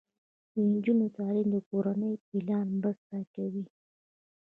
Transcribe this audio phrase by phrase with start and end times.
[0.53, 3.65] د نجونو تعلیم د کورنۍ پلان مرسته کوي.